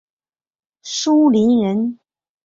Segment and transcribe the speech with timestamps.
[0.81, 1.99] 舒磷人。